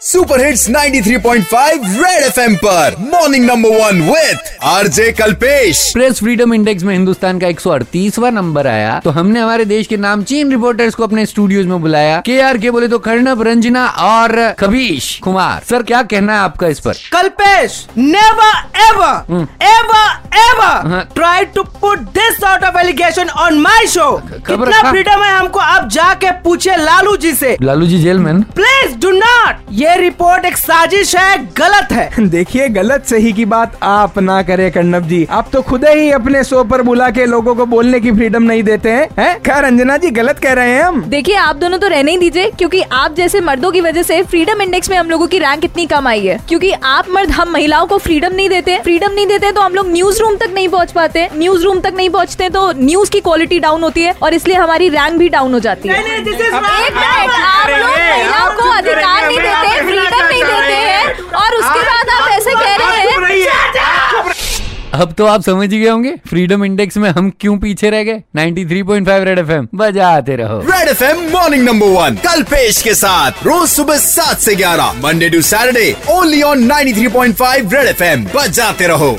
[0.00, 6.82] Super hits 93.5 red FM पर। Morning number one with RJ Kalpesh press freedom index
[6.82, 11.24] में हिंदुस्तान का 138वां number आया। तो हमने हमारे देश के नामचीन रिपोर्टर्स को अपने
[11.26, 16.02] स्टूडियोज में बुलाया। के आर के बोले तो कर्णव रंजना और कबीश। कुमार सर क्या
[16.02, 16.92] कहना है आपका इस पर?
[17.12, 20.15] Kalpesh never ever ever.
[21.14, 24.10] Try to put this sort of allegation on my show
[24.46, 28.96] कितना फ्रीडम है हमको आप जाके पूछे लालू जी से लालू जी जेल में प्लीज़
[28.98, 34.18] डू नॉट ये रिपोर्ट एक साजिश है गलत है देखिए गलत सही की बात आप
[34.18, 37.66] ना करें कर्णव जी। आप तो खुद ही अपने शो पर बुला के लोगों को
[37.66, 39.38] बोलने की फ्रीडम नहीं देते हैं हैं?
[39.40, 41.00] क्या रंजना जी गलत कह रहे हैं हम?
[41.08, 44.62] देखिए आप दोनों तो रहने ही दीजिए क्योंकि आप जैसे मर्दों की वजह से फ्रीडम
[44.62, 47.86] इंडेक्स में हम लोगों की रैंक इतनी कम आई है। क्योंकि आप मर्द हम महिलाओं
[47.86, 50.92] को फ्रीडम नहीं देते फ्रीडम नहीं देते तो हम लोग न्यूज़ रूम तक नहीं पहुँच
[50.92, 54.56] पाते न्यूज़ रूम तक नहीं पहुँचते तो न्यूज़ की क्वालिटी डाउन होती है और इसलिए
[54.56, 59.26] हमारी रैंक भी डाउन हो जाती है। नहीं, एक मिनट आप लोग महिलाओं को अधिकार
[59.26, 64.34] नहीं देते फ्रीडम नहीं देते हैं। और उसके बाद आप ऐसे कह रहे हैं।
[64.94, 68.22] अब तो आप समझ ही गए होंगे फ्रीडम इंडेक्स में हम क्यों पीछे रह गए?
[68.36, 72.16] 93.5 रेड एफएम बजाते रहो। Red FM morning number one
[72.50, 77.86] Kalpesh के साथ रोज सुबह सात से ग्यारह Monday to Saturday only on 93.5 red
[77.86, 79.16] FM बजाते रहो।